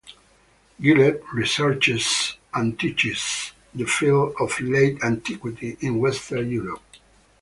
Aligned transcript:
Gillett 0.81 1.21
researches 1.31 2.35
and 2.55 2.79
teaches 2.79 3.51
the 3.75 3.85
field 3.85 4.33
of 4.39 4.59
Late 4.59 4.97
Antiquity 5.03 5.77
in 5.79 5.99
Western 5.99 6.49
Europe. 6.49 6.81